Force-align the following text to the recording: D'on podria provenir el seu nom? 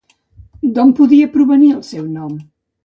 D'on 0.79 0.93
podria 1.01 1.31
provenir 1.37 1.71
el 1.79 1.87
seu 1.93 2.13
nom? 2.19 2.35